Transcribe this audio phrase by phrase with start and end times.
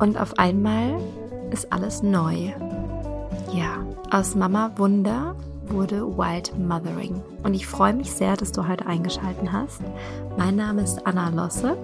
[0.00, 0.98] Und auf einmal
[1.50, 2.52] ist alles neu.
[3.52, 5.36] Ja, aus Mama Wunder
[5.66, 7.22] wurde Wild Mothering.
[7.42, 9.82] Und ich freue mich sehr, dass du heute eingeschaltet hast.
[10.38, 11.76] Mein Name ist Anna Losse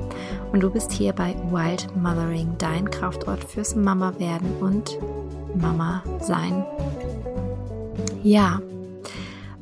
[0.51, 4.99] und du bist hier bei Wild Mothering, dein Kraftort fürs Mama werden und
[5.55, 6.65] Mama sein.
[8.23, 8.63] Ja,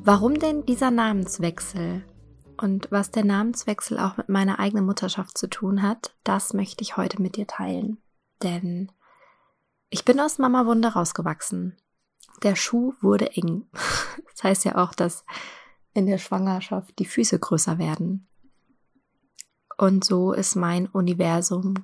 [0.04, 2.04] warum denn dieser Namenswechsel?
[2.56, 6.96] Und was der Namenswechsel auch mit meiner eigenen Mutterschaft zu tun hat, das möchte ich
[6.96, 7.98] heute mit dir teilen.
[8.44, 8.92] Denn
[9.88, 11.76] ich bin aus Mama Wunder rausgewachsen.
[12.42, 13.66] Der Schuh wurde eng.
[14.34, 15.24] Das heißt ja auch, dass
[15.92, 18.26] in der Schwangerschaft die Füße größer werden.
[19.78, 21.74] Und so ist mein Universum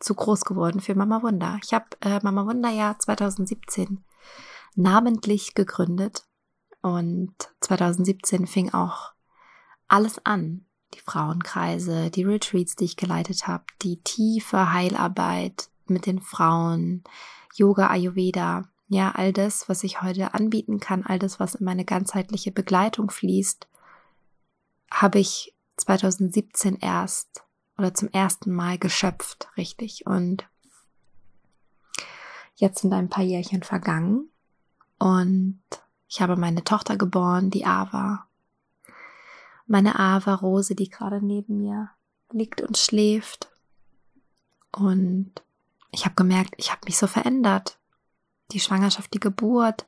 [0.00, 1.58] zu groß geworden für Mama Wunder.
[1.64, 4.04] Ich habe äh, Mama Wunder ja 2017
[4.74, 6.26] namentlich gegründet
[6.82, 9.12] und 2017 fing auch
[9.88, 10.66] alles an.
[10.92, 17.04] Die Frauenkreise, die Retreats, die ich geleitet habe, die tiefe Heilarbeit mit den Frauen,
[17.54, 21.84] Yoga, Ayurveda, ja, all das, was ich heute anbieten kann, all das, was in meine
[21.84, 23.66] ganzheitliche Begleitung fließt,
[24.90, 27.44] habe ich 2017 erst
[27.78, 30.06] oder zum ersten Mal geschöpft, richtig.
[30.06, 30.48] Und
[32.54, 34.28] jetzt sind ein paar Jährchen vergangen
[34.98, 35.60] und
[36.08, 38.28] ich habe meine Tochter geboren, die Ava.
[39.66, 41.90] Meine Ava Rose, die gerade neben mir
[42.30, 43.50] liegt und schläft.
[44.70, 45.32] Und
[45.94, 47.78] ich habe gemerkt, ich habe mich so verändert.
[48.52, 49.86] Die Schwangerschaft, die Geburt,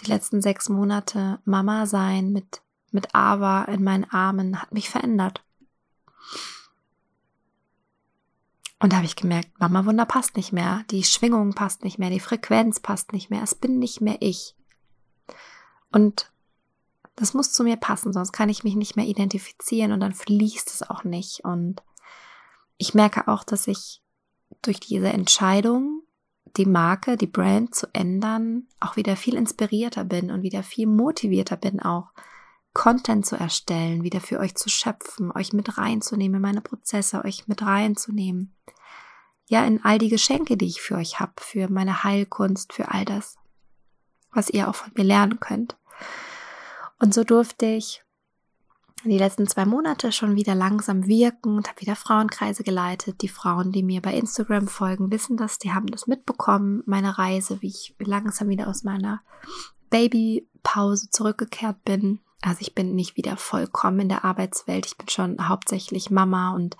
[0.00, 5.42] die letzten sechs Monate Mama sein mit, mit Ava in meinen Armen hat mich verändert.
[8.78, 12.10] Und da habe ich gemerkt, Mama Wunder passt nicht mehr, die Schwingung passt nicht mehr,
[12.10, 14.54] die Frequenz passt nicht mehr, es bin nicht mehr ich.
[15.90, 16.30] Und
[17.14, 20.68] das muss zu mir passen, sonst kann ich mich nicht mehr identifizieren und dann fließt
[20.70, 21.42] es auch nicht.
[21.42, 21.82] Und
[22.76, 24.02] ich merke auch, dass ich
[24.62, 26.02] durch diese Entscheidung,
[26.56, 31.56] die Marke, die Brand zu ändern, auch wieder viel inspirierter bin und wieder viel motivierter
[31.56, 32.12] bin, auch
[32.72, 37.48] Content zu erstellen, wieder für euch zu schöpfen, euch mit reinzunehmen in meine Prozesse, euch
[37.48, 38.54] mit reinzunehmen.
[39.46, 43.04] Ja, in all die Geschenke, die ich für euch habe, für meine Heilkunst, für all
[43.04, 43.36] das,
[44.32, 45.76] was ihr auch von mir lernen könnt.
[46.98, 48.04] Und so durfte ich
[49.10, 53.22] die letzten zwei Monate schon wieder langsam wirken und habe wieder Frauenkreise geleitet.
[53.22, 57.62] Die Frauen, die mir bei Instagram folgen, wissen das, die haben das mitbekommen, meine Reise,
[57.62, 59.22] wie ich langsam wieder aus meiner
[59.90, 62.20] Babypause zurückgekehrt bin.
[62.42, 66.76] Also ich bin nicht wieder vollkommen in der Arbeitswelt, ich bin schon hauptsächlich Mama und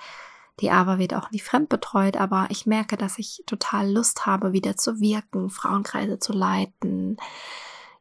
[0.60, 4.76] die Ava wird auch nicht fremdbetreut, aber ich merke, dass ich total Lust habe, wieder
[4.76, 7.19] zu wirken, Frauenkreise zu leiten,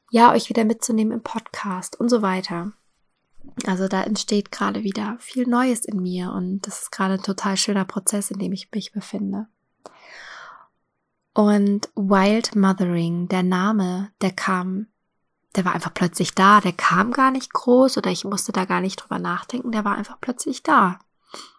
[0.10, 2.72] ja, euch wieder mitzunehmen im Podcast und so weiter.
[3.66, 7.58] Also da entsteht gerade wieder viel Neues in mir und das ist gerade ein total
[7.58, 9.48] schöner Prozess, in dem ich mich befinde.
[11.34, 14.88] Und Wild Mothering, der Name, der kam,
[15.56, 18.82] der war einfach plötzlich da, der kam gar nicht groß oder ich musste da gar
[18.82, 21.00] nicht drüber nachdenken, der war einfach plötzlich da.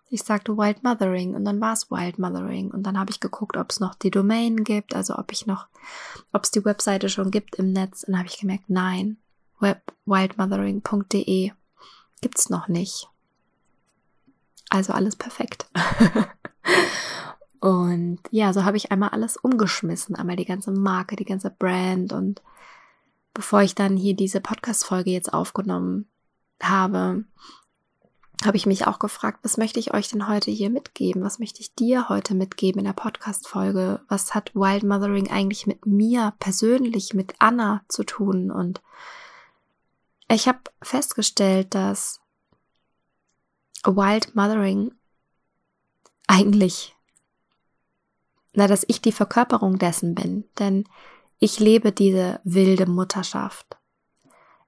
[0.09, 2.71] Ich sagte Wild Mothering und dann war es Wild Mothering.
[2.71, 5.67] Und dann habe ich geguckt, ob es noch die Domain gibt, also ob ich noch,
[6.33, 8.05] ob es die Webseite schon gibt im Netz.
[8.05, 9.19] Und dann habe ich gemerkt, nein,
[10.07, 11.53] wildmothering.de
[12.21, 13.09] gibt's noch nicht.
[14.69, 15.67] Also alles perfekt.
[17.61, 22.13] und ja, so habe ich einmal alles umgeschmissen, einmal die ganze Marke, die ganze Brand
[22.13, 22.43] und
[23.35, 26.07] bevor ich dann hier diese Podcast Folge jetzt aufgenommen
[26.63, 27.25] habe,
[28.45, 31.23] habe ich mich auch gefragt, was möchte ich euch denn heute hier mitgeben?
[31.23, 34.01] Was möchte ich dir heute mitgeben in der Podcast-Folge?
[34.09, 38.51] Was hat Wild Mothering eigentlich mit mir persönlich, mit Anna zu tun?
[38.51, 38.83] Und
[40.29, 42.21] ich habe festgestellt, dass
[43.85, 44.93] Wild Mothering
[46.27, 46.97] eigentlich,
[48.53, 50.89] na, dass ich die Verkörperung dessen bin, denn
[51.39, 53.77] ich lebe diese wilde Mutterschaft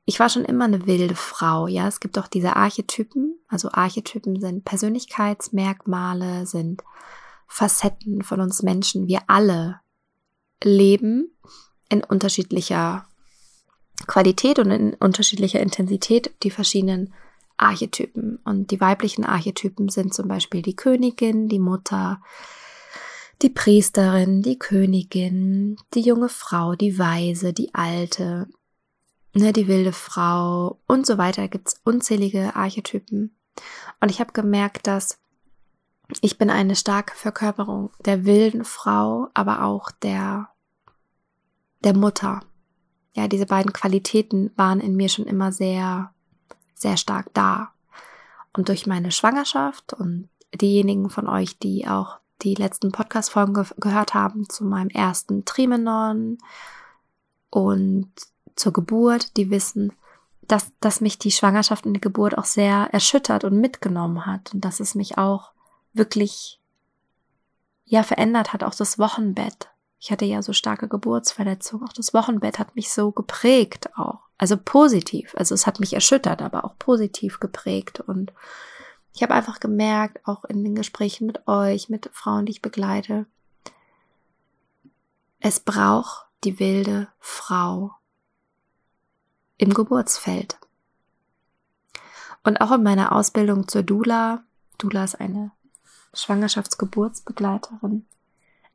[0.08, 1.86] ich war schon immer eine wilde Frau, ja.
[1.86, 3.38] Es gibt auch diese Archetypen.
[3.46, 6.82] Also Archetypen sind Persönlichkeitsmerkmale, sind
[7.46, 9.06] Facetten von uns Menschen.
[9.06, 9.80] Wir alle
[10.64, 11.36] leben
[11.90, 13.04] in unterschiedlicher
[14.06, 17.12] Qualität und in unterschiedlicher Intensität die verschiedenen
[17.56, 18.38] Archetypen.
[18.44, 22.22] Und die weiblichen Archetypen sind zum Beispiel die Königin, die Mutter,
[23.42, 28.48] die Priesterin, die Königin, die junge Frau, die Weise, die Alte,
[29.34, 33.36] ne, die wilde Frau und so weiter gibt's unzählige Archetypen.
[34.00, 35.18] Und ich habe gemerkt, dass
[36.22, 40.48] ich bin eine starke Verkörperung der wilden Frau, aber auch der,
[41.84, 42.40] der Mutter.
[43.18, 46.12] Ja, diese beiden Qualitäten waren in mir schon immer sehr,
[46.74, 47.72] sehr stark da.
[48.52, 54.14] Und durch meine Schwangerschaft und diejenigen von euch, die auch die letzten Podcast-Folgen ge gehört
[54.14, 56.38] haben zu meinem ersten Trimenon
[57.50, 58.08] und
[58.54, 59.92] zur Geburt, die wissen,
[60.42, 64.64] dass, dass mich die Schwangerschaft und die Geburt auch sehr erschüttert und mitgenommen hat und
[64.64, 65.50] dass es mich auch
[65.92, 66.60] wirklich
[67.84, 69.70] ja verändert hat, auch das Wochenbett.
[70.00, 74.20] Ich hatte ja so starke Geburtsverletzungen, auch das Wochenbett hat mich so geprägt auch.
[74.38, 78.00] Also positiv, also es hat mich erschüttert, aber auch positiv geprägt.
[78.00, 78.32] Und
[79.12, 83.26] ich habe einfach gemerkt, auch in den Gesprächen mit euch, mit Frauen, die ich begleite,
[85.40, 87.92] es braucht die wilde Frau
[89.56, 90.58] im Geburtsfeld.
[92.44, 94.44] Und auch in meiner Ausbildung zur Dula,
[94.78, 95.50] Dula ist eine
[96.14, 98.06] Schwangerschaftsgeburtsbegleiterin,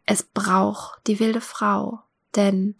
[0.05, 1.99] es braucht die wilde Frau,
[2.35, 2.75] denn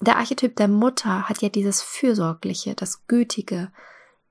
[0.00, 3.70] der Archetyp der Mutter hat ja dieses Fürsorgliche, das Gütige,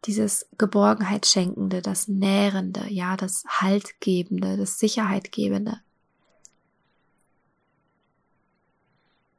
[0.06, 5.80] dieses Geborgenheit schenkende, das Nährende, ja, das Haltgebende, das Sicherheitgebende.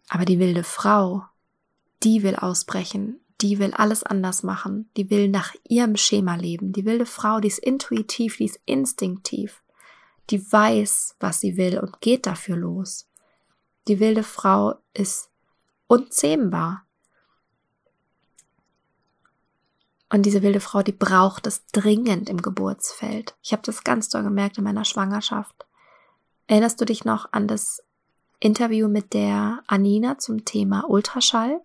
[0.09, 1.25] Aber die wilde Frau,
[2.03, 6.73] die will ausbrechen, die will alles anders machen, die will nach ihrem Schema leben.
[6.73, 9.63] Die wilde Frau, die ist intuitiv, die ist instinktiv,
[10.31, 13.09] die weiß, was sie will und geht dafür los.
[13.89, 15.31] Die wilde Frau ist
[15.87, 16.87] unzähmbar.
[20.13, 23.37] Und diese wilde Frau, die braucht es dringend im Geburtsfeld.
[23.43, 25.67] Ich habe das ganz doll gemerkt in meiner Schwangerschaft.
[26.49, 27.83] Erinnerst du dich noch an das
[28.41, 31.61] Interview mit der Anina zum Thema Ultraschall?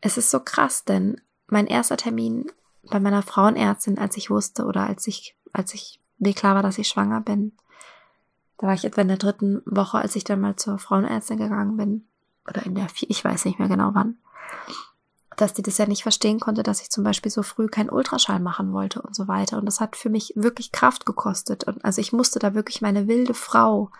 [0.00, 2.50] Es ist so krass, denn mein erster Termin
[2.82, 6.78] bei meiner Frauenärztin, als ich wusste oder als ich, als ich mir klar war, dass
[6.78, 7.52] ich schwanger bin,
[8.58, 11.76] da war ich etwa in der dritten Woche, als ich dann mal zur Frauenärztin gegangen
[11.76, 12.06] bin,
[12.48, 14.16] oder in der vier, ich weiß nicht mehr genau wann
[15.36, 18.40] dass die das ja nicht verstehen konnte, dass ich zum Beispiel so früh keinen Ultraschall
[18.40, 19.58] machen wollte und so weiter.
[19.58, 21.64] Und das hat für mich wirklich Kraft gekostet.
[21.64, 23.90] Und also ich musste da wirklich meine wilde Frau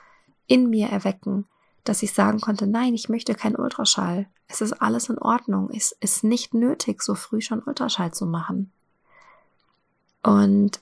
[0.47, 1.47] in mir erwecken,
[1.85, 4.27] dass ich sagen konnte, nein, ich möchte keinen Ultraschall.
[4.47, 5.71] Es ist alles in Ordnung.
[5.75, 8.71] Es ist nicht nötig, so früh schon Ultraschall zu machen.
[10.23, 10.81] Und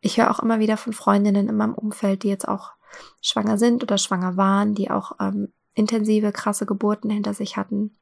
[0.00, 2.72] ich höre auch immer wieder von Freundinnen in meinem Umfeld, die jetzt auch
[3.20, 7.94] schwanger sind oder schwanger waren, die auch ähm, intensive, krasse Geburten hinter sich hatten,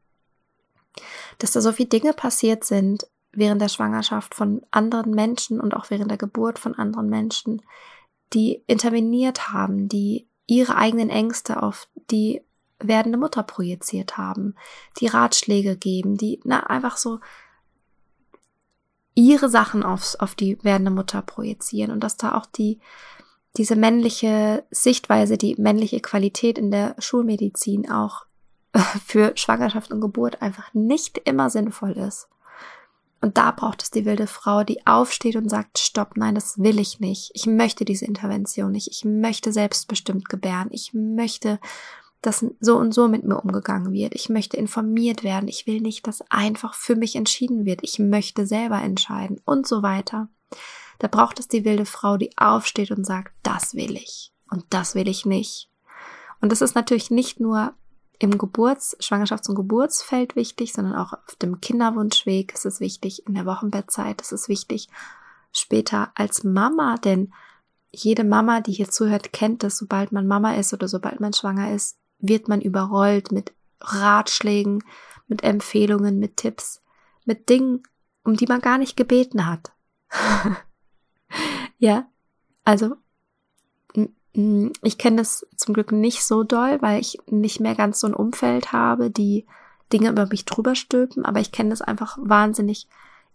[1.39, 5.91] dass da so viele Dinge passiert sind während der Schwangerschaft von anderen Menschen und auch
[5.91, 7.63] während der Geburt von anderen Menschen,
[8.33, 12.43] die interveniert haben, die ihre eigenen Ängste auf die
[12.79, 14.55] werdende Mutter projiziert haben,
[15.01, 17.21] die Ratschläge geben, die na, einfach so
[19.17, 22.79] ihre Sachen aufs, auf die werdende Mutter projizieren und dass da auch die,
[23.57, 28.27] diese männliche Sichtweise, die männliche Qualität in der Schulmedizin auch
[29.05, 32.29] für Schwangerschaft und Geburt einfach nicht immer sinnvoll ist.
[33.23, 36.79] Und da braucht es die wilde Frau, die aufsteht und sagt, stopp, nein, das will
[36.79, 37.31] ich nicht.
[37.33, 38.89] Ich möchte diese Intervention nicht.
[38.89, 40.69] Ich möchte selbstbestimmt gebären.
[40.71, 41.59] Ich möchte,
[42.23, 44.15] dass so und so mit mir umgegangen wird.
[44.15, 45.49] Ich möchte informiert werden.
[45.49, 47.81] Ich will nicht, dass einfach für mich entschieden wird.
[47.83, 50.29] Ich möchte selber entscheiden und so weiter.
[50.99, 54.95] Da braucht es die wilde Frau, die aufsteht und sagt, das will ich und das
[54.95, 55.71] will ich nicht.
[56.41, 57.75] Und das ist natürlich nicht nur
[58.19, 63.35] im Geburts-, Schwangerschafts- und Geburtsfeld wichtig, sondern auch auf dem Kinderwunschweg ist es wichtig, in
[63.35, 64.89] der Wochenbettzeit ist es wichtig,
[65.53, 67.33] später als Mama, denn
[67.91, 71.73] jede Mama, die hier zuhört, kennt es, sobald man Mama ist oder sobald man schwanger
[71.73, 74.85] ist, wird man überrollt mit Ratschlägen,
[75.29, 76.83] mit Empfehlungen, mit Tipps,
[77.25, 77.83] mit Dingen,
[78.25, 79.73] um die man gar nicht gebeten hat.
[81.79, 82.07] ja,
[82.65, 82.97] also
[84.83, 88.15] ich kenne das zum Glück nicht so doll, weil ich nicht mehr ganz so ein
[88.15, 89.47] Umfeld habe, die
[89.93, 92.87] Dinge über mich drüber stülpen, aber ich kenne das einfach wahnsinnig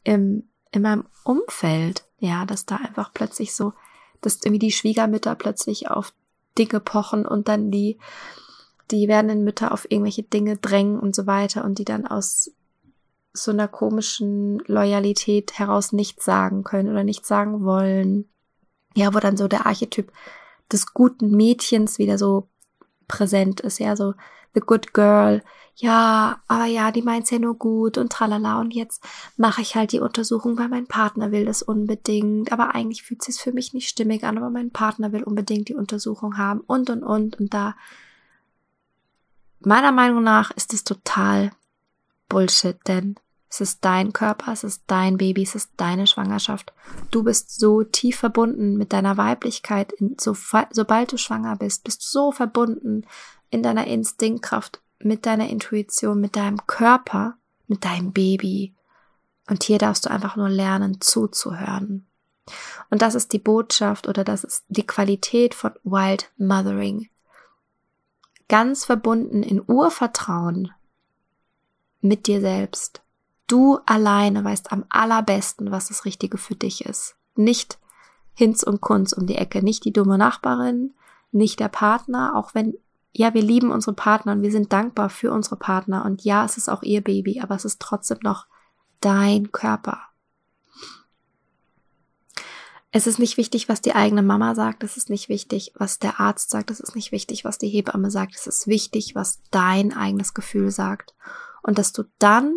[0.03, 3.73] im, in meinem Umfeld, ja, dass da einfach plötzlich so,
[4.21, 6.13] dass irgendwie die Schwiegermütter plötzlich auf
[6.57, 7.97] Dinge pochen und dann die,
[8.91, 12.51] die werdenden Mütter auf irgendwelche Dinge drängen und so weiter und die dann aus
[13.33, 18.29] so einer komischen Loyalität heraus nichts sagen können oder nichts sagen wollen.
[18.93, 20.11] Ja, wo dann so der Archetyp
[20.71, 22.49] des guten Mädchens wieder so
[23.07, 24.13] präsent ist, ja, so
[24.53, 25.41] the good girl,
[25.75, 29.03] ja, aber ja, die meint's ja nur gut und tralala und jetzt
[29.37, 33.39] mache ich halt die Untersuchung, weil mein Partner will das unbedingt, aber eigentlich fühlt sich's
[33.39, 37.03] für mich nicht stimmig an, aber mein Partner will unbedingt die Untersuchung haben und und
[37.03, 37.39] und.
[37.39, 37.75] Und da
[39.65, 41.51] meiner Meinung nach ist es total
[42.29, 43.15] Bullshit, denn
[43.49, 46.71] es ist dein Körper, es ist dein Baby, es ist deine Schwangerschaft.
[47.11, 49.93] Du bist so tief verbunden mit deiner Weiblichkeit.
[50.17, 50.35] So,
[50.71, 53.05] sobald du schwanger bist, bist du so verbunden
[53.49, 57.35] in deiner Instinktkraft, mit deiner Intuition, mit deinem Körper,
[57.67, 58.73] mit deinem Baby.
[59.49, 62.07] Und hier darfst du einfach nur lernen, zuzuhören.
[62.89, 67.10] Und das ist die Botschaft oder das ist die Qualität von Wild Mothering.
[68.51, 70.73] Ganz verbunden in Urvertrauen
[72.01, 73.01] mit dir selbst.
[73.47, 77.15] Du alleine weißt am allerbesten, was das Richtige für dich ist.
[77.37, 77.79] Nicht
[78.33, 80.93] Hinz und Kunz um die Ecke, nicht die dumme Nachbarin,
[81.31, 82.73] nicht der Partner, auch wenn,
[83.13, 86.57] ja, wir lieben unsere Partner und wir sind dankbar für unsere Partner und ja, es
[86.57, 88.47] ist auch ihr Baby, aber es ist trotzdem noch
[88.99, 90.10] dein Körper.
[92.93, 96.19] Es ist nicht wichtig, was die eigene Mama sagt, es ist nicht wichtig, was der
[96.19, 99.93] Arzt sagt, es ist nicht wichtig, was die Hebamme sagt, es ist wichtig, was dein
[99.95, 101.13] eigenes Gefühl sagt.
[101.63, 102.53] Und dass du dann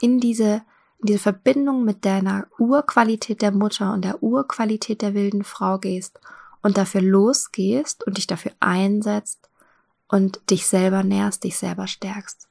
[0.00, 0.62] in diese,
[0.98, 6.18] in diese Verbindung mit deiner Urqualität der Mutter und der Urqualität der wilden Frau gehst
[6.62, 9.48] und dafür losgehst und dich dafür einsetzt
[10.08, 12.48] und dich selber nährst, dich selber stärkst.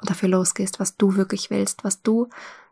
[0.00, 2.28] Und dafür losgehst, was du wirklich willst, was du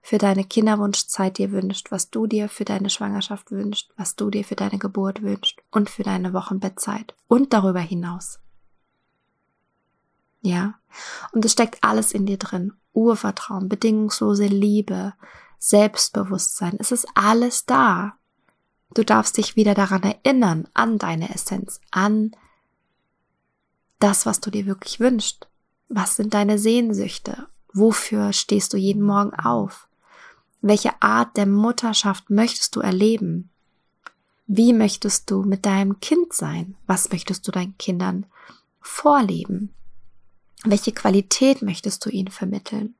[0.07, 4.45] für deine Kinderwunschzeit dir wünscht, was du dir für deine Schwangerschaft wünscht, was du dir
[4.45, 8.39] für deine Geburt wünscht und für deine Wochenbettzeit und darüber hinaus.
[10.43, 10.75] Ja,
[11.33, 12.75] und es steckt alles in dir drin.
[12.93, 15.15] Urvertrauen, bedingungslose Liebe,
[15.59, 16.77] Selbstbewusstsein.
[16.79, 18.15] Es ist alles da.
[18.95, 22.31] Du darfst dich wieder daran erinnern, an deine Essenz, an
[23.99, 25.49] das, was du dir wirklich wünschst.
[25.89, 27.49] Was sind deine Sehnsüchte?
[27.73, 29.89] Wofür stehst du jeden Morgen auf?
[30.61, 33.51] Welche Art der Mutterschaft möchtest du erleben?
[34.47, 36.77] Wie möchtest du mit deinem Kind sein?
[36.87, 38.27] Was möchtest du deinen Kindern
[38.81, 39.75] vorleben?
[40.65, 42.95] Welche Qualität möchtest du ihnen vermitteln?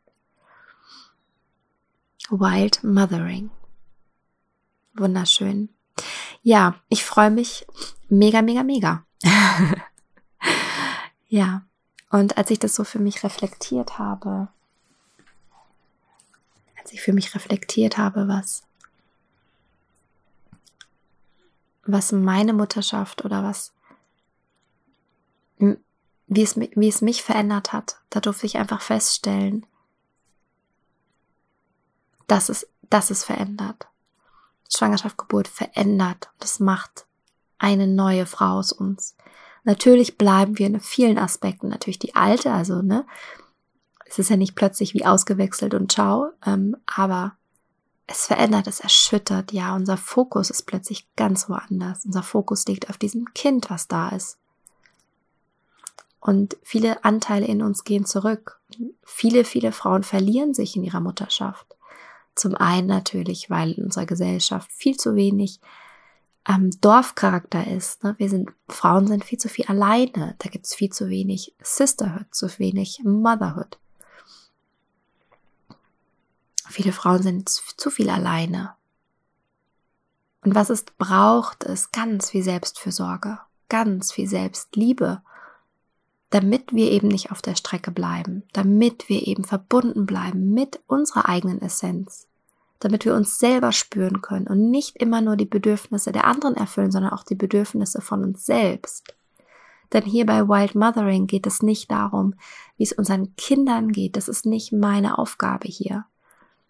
[2.31, 3.51] Wild Mothering.
[4.95, 5.69] Wunderschön.
[6.43, 7.67] Ja, ich freue mich
[8.09, 9.05] mega, mega, mega.
[11.29, 11.63] ja,
[12.11, 14.49] und als ich das so für mich reflektiert habe,
[16.87, 18.62] als ich für mich reflektiert habe, was,
[21.85, 23.73] was meine Mutterschaft oder was,
[25.59, 29.66] wie es, wie es mich verändert hat, da durfte ich einfach feststellen,
[32.28, 33.88] dass es, dass es verändert.
[34.73, 36.31] Schwangerschaft, Geburt verändert.
[36.38, 37.07] Das macht
[37.59, 39.16] eine neue Frau aus uns.
[39.64, 43.05] Natürlich bleiben wir in vielen Aspekten natürlich die alte, also ne,
[44.09, 47.37] es ist ja nicht plötzlich wie ausgewechselt und ciao, ähm, aber
[48.07, 52.05] es verändert, es erschüttert, ja, unser Fokus ist plötzlich ganz woanders.
[52.05, 54.39] Unser Fokus liegt auf diesem Kind, was da ist.
[56.21, 58.61] Und viele Anteile in uns gehen zurück.
[59.05, 61.67] Viele, viele Frauen verlieren sich in ihrer Mutterschaft.
[62.35, 65.61] Zum einen natürlich, weil in unserer Gesellschaft viel zu wenig
[66.49, 68.05] ähm, Dorfcharakter ist.
[68.05, 68.15] Ne?
[68.19, 70.37] Wir sind, Frauen sind viel zu viel alleine.
[70.39, 73.79] Da gibt es viel zu wenig Sisterhood, zu wenig Motherhood.
[76.69, 78.75] Viele Frauen sind zu viel alleine.
[80.43, 85.23] Und was es braucht, ist ganz viel Selbstfürsorge, ganz viel Selbstliebe,
[86.31, 91.29] damit wir eben nicht auf der Strecke bleiben, damit wir eben verbunden bleiben mit unserer
[91.29, 92.29] eigenen Essenz,
[92.79, 96.91] damit wir uns selber spüren können und nicht immer nur die Bedürfnisse der anderen erfüllen,
[96.91, 99.15] sondern auch die Bedürfnisse von uns selbst.
[99.93, 102.35] Denn hier bei Wild Mothering geht es nicht darum,
[102.77, 104.17] wie es unseren Kindern geht.
[104.17, 106.07] Das ist nicht meine Aufgabe hier.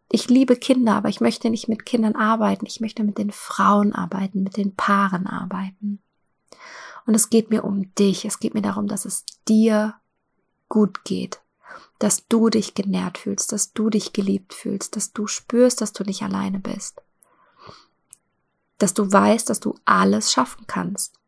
[0.08, 2.66] Ich liebe Kinder, aber ich möchte nicht mit Kindern arbeiten.
[2.66, 6.00] Ich möchte mit den Frauen arbeiten, mit den Paaren arbeiten.
[7.06, 8.24] Und es geht mir um dich.
[8.24, 9.94] Es geht mir darum, dass es dir
[10.68, 11.40] gut geht.
[11.98, 16.04] Dass du dich genährt fühlst, dass du dich geliebt fühlst, dass du spürst, dass du
[16.04, 17.02] nicht alleine bist.
[18.78, 21.18] Dass du weißt, dass du alles schaffen kannst.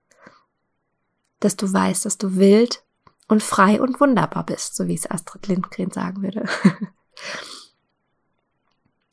[1.41, 2.85] Dass du weißt, dass du wild
[3.27, 6.49] und frei und wunderbar bist, so wie es Astrid Lindgren sagen würde.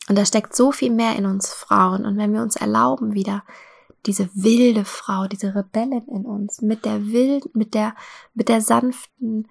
[0.07, 2.05] Und da steckt so viel mehr in uns Frauen.
[2.05, 3.43] Und wenn wir uns erlauben, wieder
[4.05, 7.95] diese wilde Frau, diese Rebellin in uns, mit der wilden, mit der,
[8.33, 9.47] mit der sanften,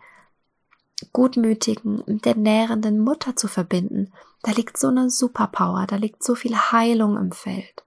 [1.12, 6.34] gutmütigen, mit der nährenden Mutter zu verbinden, da liegt so eine Superpower, da liegt so
[6.34, 7.84] viel Heilung im Feld.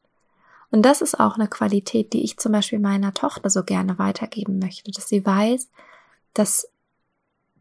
[0.70, 4.60] Und das ist auch eine Qualität, die ich zum Beispiel meiner Tochter so gerne weitergeben
[4.60, 5.70] möchte, dass sie weiß,
[6.34, 6.70] dass,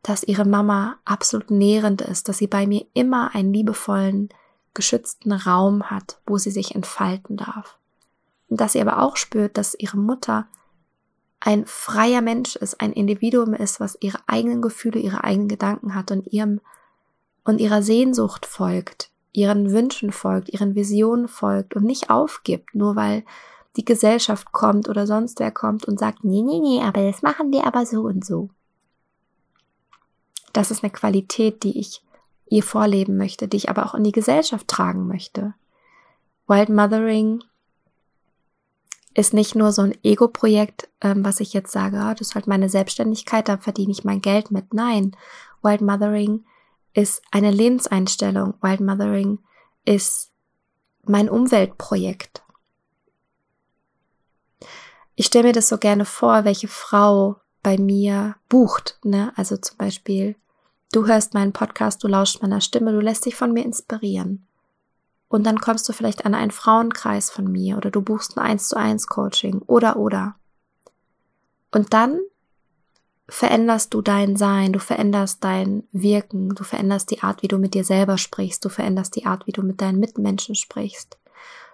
[0.02, 4.30] dass ihre Mama absolut nährend ist, dass sie bei mir immer einen liebevollen,
[4.76, 7.78] geschützten Raum hat, wo sie sich entfalten darf.
[8.48, 10.46] Und dass sie aber auch spürt, dass ihre Mutter
[11.40, 16.10] ein freier Mensch ist, ein Individuum ist, was ihre eigenen Gefühle, ihre eigenen Gedanken hat
[16.12, 16.60] und ihrem
[17.44, 23.24] und ihrer Sehnsucht folgt, ihren Wünschen folgt, ihren Visionen folgt und nicht aufgibt, nur weil
[23.76, 27.52] die Gesellschaft kommt oder sonst wer kommt und sagt, nee, nee, nee, aber das machen
[27.52, 28.48] wir aber so und so.
[30.52, 32.02] Das ist eine Qualität, die ich
[32.48, 35.54] ihr vorleben möchte, die ich aber auch in die Gesellschaft tragen möchte.
[36.46, 37.42] Wild Mothering
[39.14, 42.46] ist nicht nur so ein Ego-Projekt, ähm, was ich jetzt sage, oh, das ist halt
[42.46, 44.74] meine Selbstständigkeit, da verdiene ich mein Geld mit.
[44.74, 45.16] Nein,
[45.62, 46.44] Wild Mothering
[46.92, 48.54] ist eine Lebenseinstellung.
[48.60, 49.38] Wild Mothering
[49.84, 50.30] ist
[51.04, 52.42] mein Umweltprojekt.
[55.14, 59.32] Ich stelle mir das so gerne vor, welche Frau bei mir bucht, ne?
[59.36, 60.36] Also zum Beispiel,
[60.92, 64.46] du hörst meinen Podcast, du lauschst meiner Stimme, du lässt dich von mir inspirieren.
[65.28, 68.68] Und dann kommst du vielleicht an einen Frauenkreis von mir oder du buchst ein 1
[68.68, 70.36] zu 1 Coaching oder oder.
[71.72, 72.20] Und dann
[73.28, 77.74] veränderst du dein Sein, du veränderst dein Wirken, du veränderst die Art, wie du mit
[77.74, 81.18] dir selber sprichst, du veränderst die Art, wie du mit deinen Mitmenschen sprichst.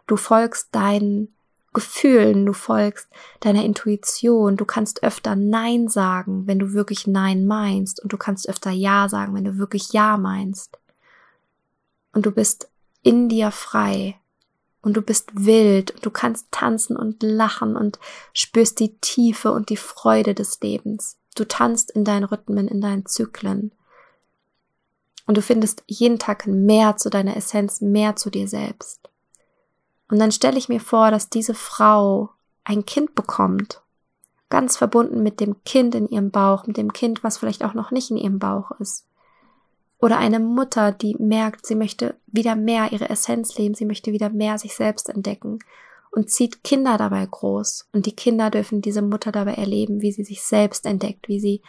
[0.07, 1.35] Du folgst deinen
[1.73, 3.09] Gefühlen, du folgst
[3.41, 8.49] deiner Intuition, du kannst öfter Nein sagen, wenn du wirklich Nein meinst, und du kannst
[8.49, 10.79] öfter Ja sagen, wenn du wirklich Ja meinst.
[12.12, 12.69] Und du bist
[13.02, 14.17] in dir frei
[14.83, 17.99] und du bist wild und du kannst tanzen und lachen und
[18.33, 21.17] spürst die Tiefe und die Freude des Lebens.
[21.35, 23.73] Du tanzt in deinen Rhythmen, in deinen Zyklen.
[25.26, 29.01] Und du findest jeden Tag mehr zu deiner Essenz, mehr zu dir selbst.
[30.12, 32.28] Und dann stelle ich mir vor, dass diese Frau
[32.64, 33.81] ein Kind bekommt,
[34.50, 37.92] ganz verbunden mit dem Kind in ihrem Bauch, mit dem Kind, was vielleicht auch noch
[37.92, 39.07] nicht in ihrem Bauch ist.
[39.97, 44.28] Oder eine Mutter, die merkt, sie möchte wieder mehr ihre Essenz leben, sie möchte wieder
[44.28, 45.61] mehr sich selbst entdecken
[46.11, 47.88] und zieht Kinder dabei groß.
[47.95, 51.62] Und die Kinder dürfen diese Mutter dabei erleben, wie sie sich selbst entdeckt, wie sie,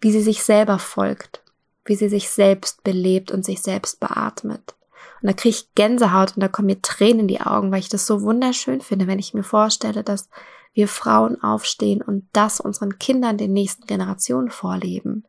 [0.00, 1.42] wie sie sich selber folgt,
[1.86, 4.76] wie sie sich selbst belebt und sich selbst beatmet.
[5.22, 7.88] Und da kriege ich Gänsehaut und da kommen mir Tränen in die Augen, weil ich
[7.88, 10.28] das so wunderschön finde, wenn ich mir vorstelle, dass
[10.74, 15.24] wir Frauen aufstehen und das unseren Kindern, den nächsten Generationen vorleben.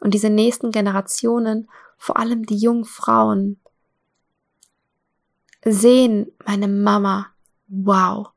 [0.00, 3.58] Und diese nächsten Generationen, vor allem die jungen Frauen,
[5.64, 7.26] sehen meine Mama,
[7.66, 8.28] wow,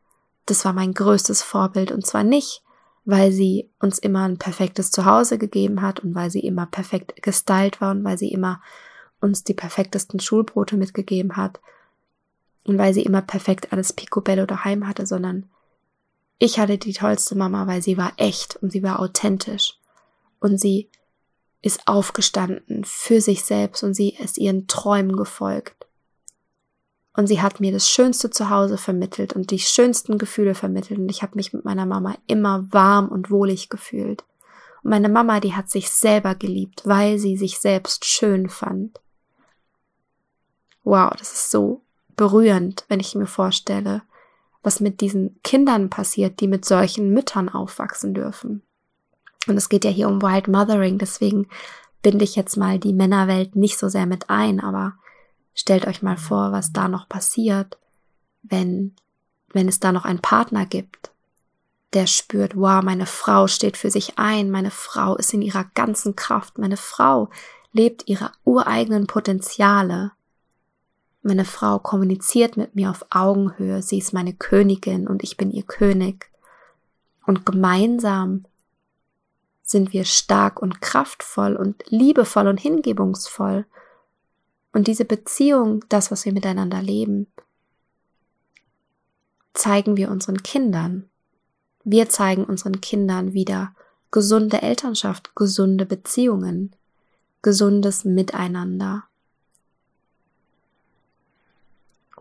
[0.47, 1.91] das war mein größtes Vorbild.
[1.91, 2.63] Und zwar nicht,
[3.05, 7.81] weil sie uns immer ein perfektes Zuhause gegeben hat und weil sie immer perfekt gestylt
[7.81, 8.61] war und weil sie immer
[9.21, 11.59] uns die perfektesten Schulbrote mitgegeben hat
[12.63, 15.49] und weil sie immer perfekt alles Picobello daheim hatte, sondern
[16.37, 19.77] ich hatte die tollste Mama, weil sie war echt und sie war authentisch
[20.39, 20.89] und sie
[21.61, 25.87] ist aufgestanden für sich selbst und sie ist ihren Träumen gefolgt.
[27.13, 31.21] Und sie hat mir das schönste Zuhause vermittelt und die schönsten Gefühle vermittelt und ich
[31.21, 34.23] habe mich mit meiner Mama immer warm und wohlig gefühlt.
[34.83, 39.01] Und meine Mama, die hat sich selber geliebt, weil sie sich selbst schön fand.
[40.83, 41.81] Wow, das ist so
[42.15, 44.01] berührend, wenn ich mir vorstelle,
[44.61, 48.61] was mit diesen Kindern passiert, die mit solchen Müttern aufwachsen dürfen.
[49.47, 51.47] Und es geht ja hier um Wild Mothering, deswegen
[52.01, 54.93] binde ich jetzt mal die Männerwelt nicht so sehr mit ein, aber
[55.53, 57.77] stellt euch mal vor, was da noch passiert,
[58.43, 58.95] wenn,
[59.51, 61.11] wenn es da noch einen Partner gibt,
[61.93, 66.15] der spürt, wow, meine Frau steht für sich ein, meine Frau ist in ihrer ganzen
[66.15, 67.29] Kraft, meine Frau
[67.71, 70.11] lebt ihre ureigenen Potenziale.
[71.21, 75.63] Meine Frau kommuniziert mit mir auf Augenhöhe, sie ist meine Königin und ich bin ihr
[75.63, 76.31] König.
[77.25, 78.45] Und gemeinsam
[79.61, 83.65] sind wir stark und kraftvoll und liebevoll und hingebungsvoll.
[84.73, 87.27] Und diese Beziehung, das, was wir miteinander leben,
[89.53, 91.09] zeigen wir unseren Kindern.
[91.83, 93.75] Wir zeigen unseren Kindern wieder
[94.11, 96.75] gesunde Elternschaft, gesunde Beziehungen,
[97.41, 99.08] gesundes Miteinander.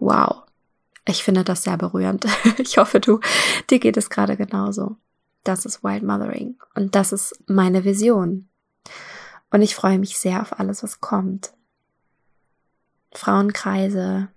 [0.00, 0.42] Wow.
[1.04, 2.26] Ich finde das sehr berührend.
[2.58, 3.20] Ich hoffe, du,
[3.70, 4.96] dir geht es gerade genauso.
[5.44, 6.56] Das ist Wild Mothering.
[6.74, 8.48] Und das ist meine Vision.
[9.50, 11.52] Und ich freue mich sehr auf alles, was kommt.
[13.12, 14.28] Frauenkreise,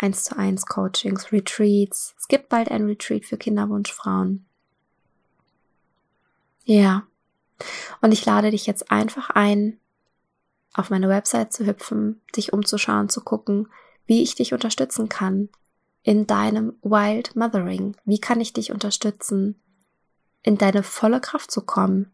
[0.00, 2.14] eins zu eins Coachings, Retreats.
[2.18, 4.44] Es gibt bald ein Retreat für Kinderwunschfrauen.
[6.64, 7.06] Ja.
[8.00, 9.78] Und ich lade dich jetzt einfach ein,
[10.74, 13.68] auf meine Website zu hüpfen, dich umzuschauen, zu gucken,
[14.08, 15.48] wie ich dich unterstützen kann
[16.02, 17.94] in deinem Wild Mothering.
[18.04, 19.60] Wie kann ich dich unterstützen,
[20.42, 22.10] in deine volle Kraft zu kommen,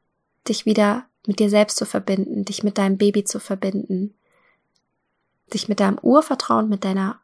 [0.48, 4.14] dich wieder mit dir selbst zu verbinden, dich mit deinem Baby zu verbinden,
[5.52, 7.20] dich mit deinem Urvertrauen, mit deiner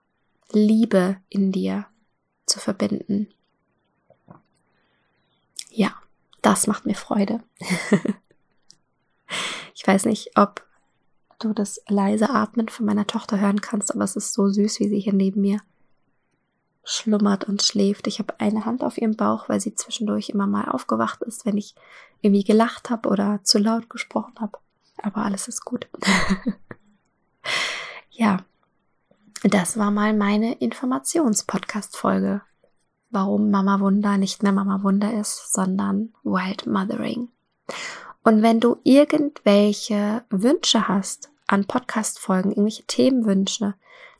[0.53, 1.87] Liebe in dir
[2.47, 3.29] zu verbinden.
[5.71, 5.95] Ja,
[6.43, 7.43] das macht mir Freude.
[9.75, 10.65] ich weiß nicht, ob
[11.41, 14.89] du das leise Atmen von meiner Tochter hören kannst, aber es ist so süß, wie
[14.89, 15.61] sie hier neben mir
[16.85, 18.07] schlummert und schläft.
[18.07, 21.57] Ich habe eine Hand auf ihrem Bauch, weil sie zwischendurch immer mal aufgewacht ist, wenn
[21.57, 21.75] ich
[22.21, 24.59] irgendwie gelacht habe oder zu laut gesprochen habe.
[25.03, 25.89] Aber alles ist gut.
[28.11, 28.39] ja,
[29.43, 32.43] das war mal meine Informations-Podcast-Folge.
[33.11, 37.29] Warum Mama Wunder nicht mehr Mama Wunder ist, sondern Wild Mothering.
[38.23, 43.75] Und wenn du irgendwelche Wünsche hast an Podcast-Folgen, irgendwelche Themenwünsche,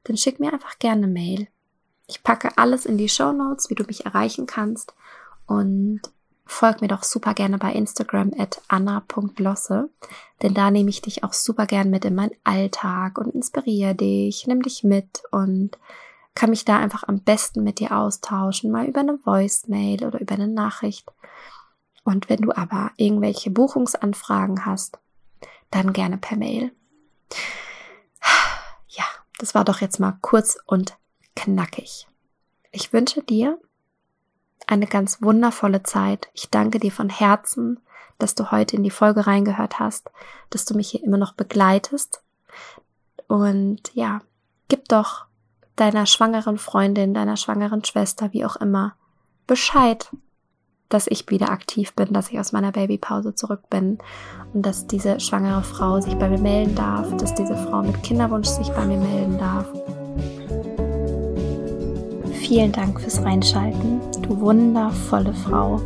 [0.05, 1.49] dann schick mir einfach gerne eine Mail.
[2.09, 4.95] Ich packe alles in die Show Notes, wie du mich erreichen kannst.
[5.47, 6.01] Und
[6.45, 9.89] folg mir doch super gerne bei Instagram at anna.losse,
[10.43, 14.47] denn da nehme ich dich auch super gern mit in meinen Alltag und inspiriere dich,
[14.49, 15.79] nimm dich mit und
[16.35, 20.35] kann mich da einfach am besten mit dir austauschen, mal über eine Voicemail oder über
[20.35, 21.13] eine Nachricht.
[22.03, 24.99] Und wenn du aber irgendwelche Buchungsanfragen hast,
[25.71, 26.73] dann gerne per Mail.
[28.89, 29.05] Ja,
[29.39, 30.97] das war doch jetzt mal kurz und
[31.37, 32.07] knackig.
[32.73, 33.59] Ich wünsche dir
[34.67, 36.29] eine ganz wundervolle Zeit.
[36.35, 37.81] Ich danke dir von Herzen,
[38.19, 40.11] dass du heute in die Folge reingehört hast,
[40.51, 42.23] dass du mich hier immer noch begleitest.
[43.27, 44.21] Und ja,
[44.69, 45.27] gib doch
[45.77, 48.95] deiner schwangeren Freundin, deiner schwangeren Schwester, wie auch immer,
[49.47, 50.11] Bescheid,
[50.91, 53.99] dass ich wieder aktiv bin, dass ich aus meiner Babypause zurück bin
[54.53, 58.49] und dass diese schwangere Frau sich bei mir melden darf, dass diese Frau mit Kinderwunsch
[58.49, 59.67] sich bei mir melden darf
[62.51, 65.81] Vielen Dank fürs Reinschalten, du wundervolle Frau.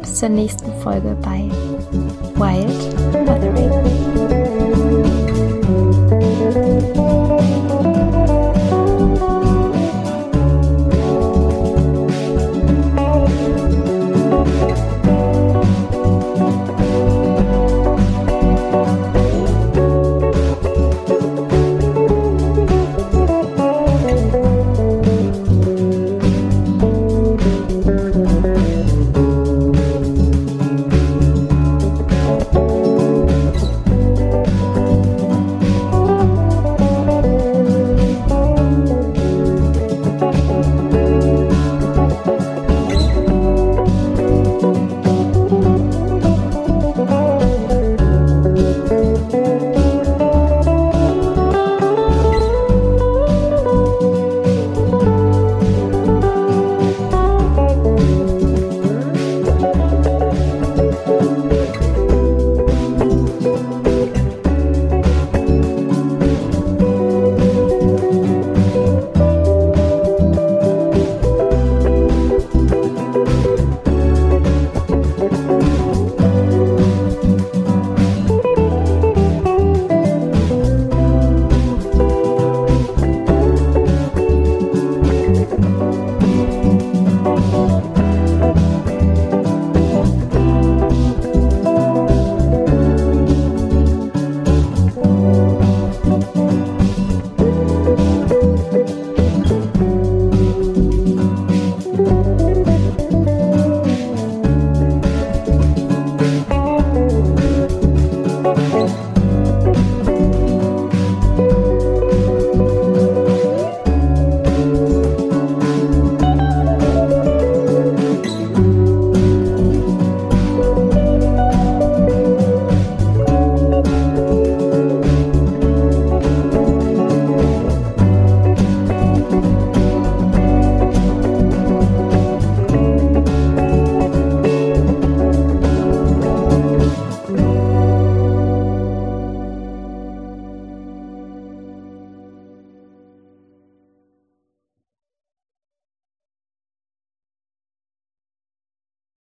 [0.00, 1.50] Bis zur nächsten Folge bei
[2.36, 4.07] Wild Mothering.